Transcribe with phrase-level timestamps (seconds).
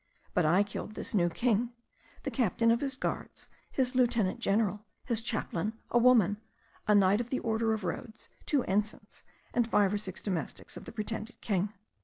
[0.33, 1.73] But I killed this new king,
[2.23, 6.37] the captain of his guards, his lieutenant general, his chaplain, a woman,
[6.87, 9.21] a knight of the order of Rhodes, two ensigns,
[9.53, 11.71] and five or six domestics of the pretended king.